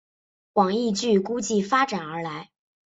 [0.51, 2.49] 广义矩估计发展而来。